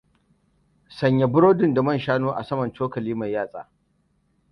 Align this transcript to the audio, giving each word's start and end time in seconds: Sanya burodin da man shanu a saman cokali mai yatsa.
Sanya 0.89 1.27
burodin 1.33 1.73
da 1.75 1.81
man 1.83 1.99
shanu 1.99 2.31
a 2.31 2.43
saman 2.43 2.73
cokali 2.73 3.15
mai 3.15 3.31
yatsa. 3.31 3.67